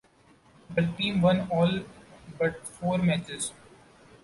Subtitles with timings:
[0.73, 1.81] The team won all
[2.39, 3.53] but four matches.